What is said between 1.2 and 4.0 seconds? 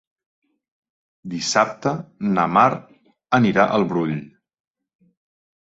Dissabte na Mar anirà al